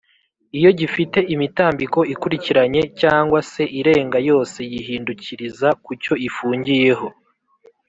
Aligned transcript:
iyo 0.57 0.71
gifite 0.79 1.19
imitambiko 1.33 1.99
ikurikiranye 2.13 2.81
cg 2.99 3.29
se 3.51 3.63
irenga 3.79 4.17
yose 4.29 4.59
yihindukiriza 4.73 5.67
kucyo 5.85 6.13
ifungiyeho 6.27 7.07